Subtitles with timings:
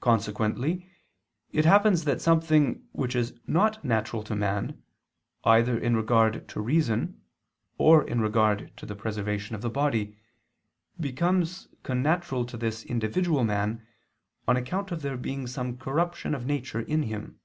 [0.00, 0.90] Consequently
[1.52, 4.82] it happens that something which is not natural to man,
[5.44, 7.20] either in regard to reason,
[7.76, 10.16] or in regard to the preservation of the body,
[10.98, 13.86] becomes connatural to this individual man,
[14.48, 17.38] on account of there being some corruption of nature in him.